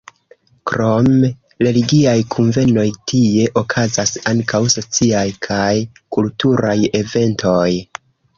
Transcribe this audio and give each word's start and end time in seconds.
Krom 0.69 1.09
religiaj 1.67 2.15
kunvenoj, 2.35 2.85
tie 3.11 3.43
okazas 3.63 4.15
ankaŭ 4.33 4.63
sociaj 4.77 5.23
kaj 5.49 5.71
kulturaj 6.19 6.77
eventoj. 7.03 7.69